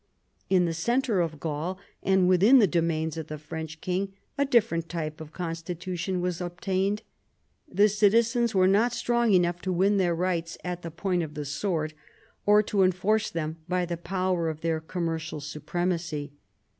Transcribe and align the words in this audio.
In 0.49 0.65
the 0.65 0.73
centre 0.73 1.21
of 1.21 1.39
Gaul, 1.39 1.77
and 2.01 2.27
within 2.27 2.57
the 2.57 2.65
domains 2.65 3.17
of 3.17 3.27
the 3.27 3.37
French 3.37 3.81
king, 3.81 4.13
a 4.35 4.45
different 4.47 4.89
type 4.89 5.21
of 5.21 5.31
con 5.31 5.53
stitution 5.53 6.21
was 6.21 6.41
obtained. 6.41 7.03
The 7.67 7.87
citizens 7.87 8.55
were 8.55 8.65
not 8.65 8.93
strong 8.93 9.31
enough 9.31 9.61
to 9.61 9.71
win 9.71 9.97
their 9.97 10.15
rights 10.15 10.57
at 10.63 10.81
the 10.81 10.89
point 10.89 11.21
of 11.21 11.35
the 11.35 11.45
sword, 11.45 11.93
or 12.47 12.63
to 12.63 12.81
enforce 12.81 13.29
them 13.29 13.57
by 13.69 13.85
the 13.85 13.95
power 13.95 14.49
of 14.49 14.61
their 14.61 14.79
commercial 14.79 15.39
supremacy. 15.39 16.31